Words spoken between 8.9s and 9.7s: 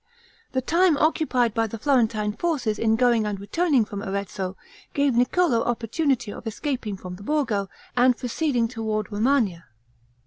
Romagna.